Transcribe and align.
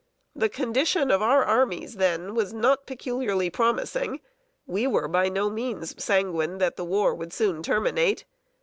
The 0.35 0.49
condition 0.49 1.11
of 1.11 1.21
our 1.21 1.43
armies 1.43 1.97
then 1.97 2.33
was 2.33 2.55
not 2.55 2.87
peculiarly 2.87 3.51
promising. 3.51 4.19
We 4.65 4.87
were 4.87 5.07
by 5.07 5.29
no 5.29 5.47
means 5.51 5.93
sanguine 6.03 6.57
that 6.57 6.75
the 6.75 6.83
war 6.85 7.13
would 7.13 7.31
soon 7.31 7.61
terminate. 7.61 8.25